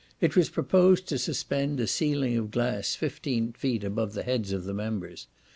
It 0.19 0.35
was 0.35 0.49
proposed 0.49 1.07
to 1.09 1.19
suspend 1.19 1.79
a 1.79 1.85
ceiling 1.85 2.35
of 2.35 2.49
glass 2.49 2.95
fifteen 2.95 3.51
feet 3.53 3.83
above 3.83 4.13
the 4.13 4.23
heads 4.23 4.51
of 4.51 4.63
the 4.63 4.73
members. 4.73 5.27